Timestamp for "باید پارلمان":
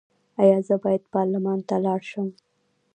0.83-1.59